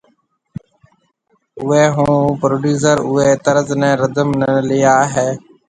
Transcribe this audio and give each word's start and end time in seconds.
اوئي 1.59 1.83
ھونپروڊيوسر 1.95 2.97
اوئي 3.09 3.31
طرز 3.45 3.67
ني 3.81 3.89
رڌم 4.01 4.29
لي 4.67 4.79
آوي 4.97 5.07
ھيَََ 5.13 5.27